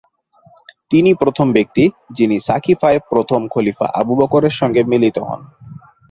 তিনি 0.91 1.11
প্রথম 1.13 1.47
ব্যক্তি 1.51 1.83
যিনি 2.11 2.37
সাকিফায় 2.39 2.99
প্রথম 3.09 3.41
খলিফা 3.47 3.87
আবু 3.93 4.13
বকর 4.15 4.43
এর 4.43 4.55
সঙ্গে 4.59 4.81
মিলিত 4.83 5.17
হন। 5.19 5.41